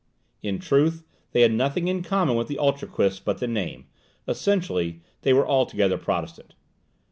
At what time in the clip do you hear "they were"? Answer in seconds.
5.21-5.47